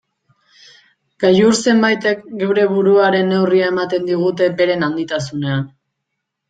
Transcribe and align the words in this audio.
Gailur 1.25 1.57
zenbaitek 1.67 2.25
geure 2.45 2.65
buruaren 2.73 3.31
neurria 3.35 3.71
ematen 3.75 4.11
digute 4.13 4.53
beren 4.63 4.89
handitasunean. 4.91 5.75